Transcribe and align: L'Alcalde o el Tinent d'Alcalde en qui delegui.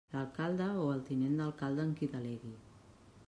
L'Alcalde 0.13 0.69
o 0.83 0.85
el 0.93 1.03
Tinent 1.09 1.37
d'Alcalde 1.41 1.87
en 1.89 1.93
qui 1.99 2.11
delegui. 2.17 2.57